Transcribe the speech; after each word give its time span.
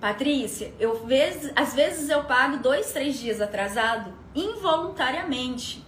Patrícia, 0.00 0.72
eu 0.78 1.04
vezes, 1.06 1.52
às 1.56 1.74
vezes 1.74 2.08
eu 2.08 2.22
pago 2.24 2.58
dois, 2.58 2.92
três 2.92 3.18
dias 3.18 3.40
atrasado 3.40 4.12
involuntariamente. 4.32 5.84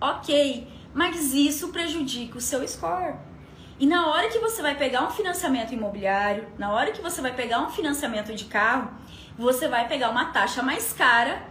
Ok, 0.00 0.66
mas 0.94 1.34
isso 1.34 1.68
prejudica 1.68 2.38
o 2.38 2.40
seu 2.40 2.66
score. 2.66 3.16
E 3.78 3.86
na 3.86 4.08
hora 4.08 4.28
que 4.28 4.38
você 4.38 4.62
vai 4.62 4.74
pegar 4.76 5.06
um 5.06 5.10
financiamento 5.10 5.74
imobiliário, 5.74 6.46
na 6.58 6.72
hora 6.72 6.90
que 6.92 7.02
você 7.02 7.20
vai 7.20 7.34
pegar 7.34 7.60
um 7.60 7.70
financiamento 7.70 8.34
de 8.34 8.46
carro, 8.46 8.90
você 9.36 9.68
vai 9.68 9.86
pegar 9.88 10.08
uma 10.10 10.26
taxa 10.26 10.62
mais 10.62 10.94
cara 10.94 11.42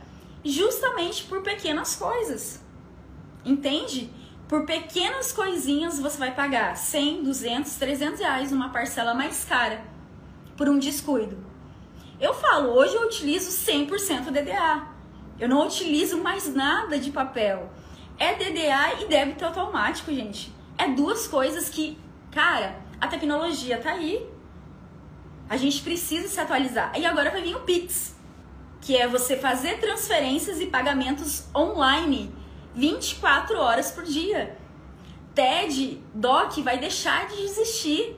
justamente 0.43 1.23
por 1.25 1.43
pequenas 1.43 1.95
coisas. 1.95 2.63
Entende? 3.45 4.11
Por 4.47 4.65
pequenas 4.65 5.31
coisinhas 5.31 5.99
você 5.99 6.17
vai 6.17 6.33
pagar 6.33 6.75
100, 6.75 7.23
200, 7.23 7.75
300 7.75 8.19
reais 8.19 8.51
numa 8.51 8.69
parcela 8.69 9.13
mais 9.13 9.45
cara 9.45 9.81
por 10.57 10.67
um 10.67 10.79
descuido. 10.79 11.37
Eu 12.19 12.33
falo, 12.33 12.69
hoje 12.71 12.95
eu 12.95 13.03
utilizo 13.03 13.49
100% 13.49 14.31
DDA. 14.31 14.87
Eu 15.39 15.47
não 15.47 15.65
utilizo 15.65 16.17
mais 16.17 16.53
nada 16.53 16.99
de 16.99 17.11
papel. 17.11 17.71
É 18.17 18.35
DDA 18.35 19.01
e 19.01 19.05
débito 19.07 19.45
automático, 19.45 20.13
gente. 20.13 20.53
É 20.77 20.87
duas 20.89 21.27
coisas 21.27 21.69
que, 21.69 21.97
cara, 22.31 22.77
a 22.99 23.07
tecnologia 23.07 23.77
tá 23.77 23.91
aí. 23.91 24.27
A 25.49 25.55
gente 25.55 25.81
precisa 25.81 26.27
se 26.27 26.39
atualizar. 26.39 26.91
E 26.99 27.05
agora 27.05 27.31
vai 27.31 27.41
vir 27.41 27.55
o 27.55 27.61
Pix, 27.61 28.15
que 28.81 28.97
é 28.97 29.07
você 29.07 29.37
fazer 29.37 29.79
transferências 29.79 30.59
e 30.59 30.65
pagamentos 30.65 31.45
online 31.55 32.33
24 32.75 33.57
horas 33.57 33.91
por 33.91 34.03
dia. 34.03 34.57
TED, 35.33 36.01
DOC 36.13 36.61
vai 36.61 36.77
deixar 36.77 37.27
de 37.27 37.41
existir. 37.43 38.17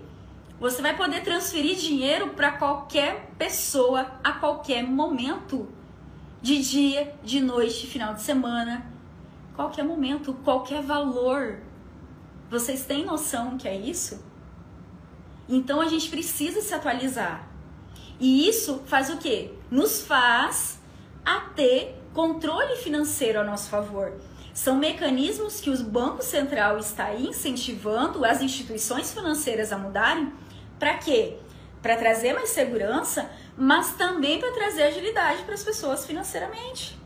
Você 0.61 0.79
vai 0.79 0.95
poder 0.95 1.23
transferir 1.23 1.75
dinheiro 1.75 2.35
para 2.35 2.51
qualquer 2.51 3.31
pessoa 3.35 4.11
a 4.23 4.33
qualquer 4.33 4.83
momento. 4.83 5.67
De 6.39 6.61
dia, 6.61 7.15
de 7.23 7.39
noite, 7.39 7.87
final 7.87 8.13
de 8.13 8.21
semana, 8.21 8.85
qualquer 9.55 9.83
momento, 9.83 10.35
qualquer 10.43 10.83
valor. 10.83 11.57
Vocês 12.47 12.85
têm 12.85 13.03
noção 13.03 13.57
que 13.57 13.67
é 13.67 13.75
isso? 13.75 14.23
Então 15.49 15.81
a 15.81 15.87
gente 15.87 16.07
precisa 16.11 16.61
se 16.61 16.75
atualizar. 16.75 17.47
E 18.19 18.47
isso 18.47 18.83
faz 18.85 19.09
o 19.09 19.17
quê? 19.17 19.51
Nos 19.71 20.03
faz 20.03 20.79
a 21.25 21.39
ter 21.55 21.99
controle 22.13 22.75
financeiro 22.75 23.39
a 23.39 23.43
nosso 23.43 23.67
favor. 23.67 24.13
São 24.53 24.75
mecanismos 24.75 25.61
que 25.61 25.69
o 25.69 25.83
Banco 25.83 26.21
Central 26.21 26.77
está 26.77 27.13
incentivando 27.13 28.25
as 28.25 28.41
instituições 28.41 29.13
financeiras 29.13 29.71
a 29.71 29.77
mudarem 29.77 30.31
para 30.77 30.97
quê? 30.97 31.37
Para 31.81 31.95
trazer 31.95 32.33
mais 32.33 32.49
segurança, 32.49 33.29
mas 33.57 33.95
também 33.95 34.39
para 34.39 34.51
trazer 34.51 34.83
agilidade 34.83 35.43
para 35.43 35.53
as 35.53 35.63
pessoas 35.63 36.05
financeiramente. 36.05 36.99